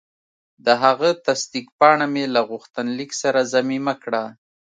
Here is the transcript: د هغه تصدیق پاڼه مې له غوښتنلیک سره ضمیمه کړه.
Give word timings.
د 0.65 0.67
هغه 0.83 1.09
تصدیق 1.27 1.67
پاڼه 1.79 2.05
مې 2.13 2.25
له 2.35 2.41
غوښتنلیک 2.49 3.11
سره 3.21 3.39
ضمیمه 3.53 3.93
کړه. 4.03 4.23